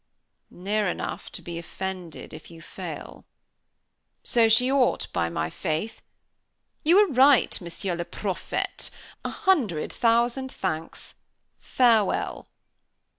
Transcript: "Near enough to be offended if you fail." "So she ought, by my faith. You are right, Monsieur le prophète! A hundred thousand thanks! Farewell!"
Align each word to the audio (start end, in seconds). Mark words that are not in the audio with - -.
"Near 0.49 0.87
enough 0.87 1.31
to 1.33 1.43
be 1.43 1.59
offended 1.59 2.33
if 2.33 2.49
you 2.49 2.59
fail." 2.59 3.23
"So 4.23 4.49
she 4.49 4.71
ought, 4.71 5.07
by 5.13 5.29
my 5.29 5.51
faith. 5.51 6.01
You 6.83 6.97
are 6.97 7.13
right, 7.13 7.61
Monsieur 7.61 7.93
le 7.95 8.05
prophète! 8.05 8.89
A 9.23 9.29
hundred 9.29 9.93
thousand 9.93 10.51
thanks! 10.51 11.13
Farewell!" 11.59 12.47